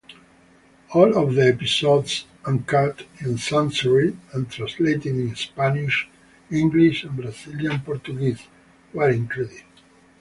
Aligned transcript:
All 0.95 1.15
of 1.15 1.35
the 1.35 1.45
episodes-uncut, 1.49 3.05
uncensored, 3.19 4.17
and 4.33 4.49
translated 4.49 5.05
in 5.15 5.35
Spanish, 5.35 6.09
English, 6.49 7.03
and 7.03 7.15
Brazilian 7.15 7.81
Portuguese-were 7.81 9.09
included. 9.11 9.61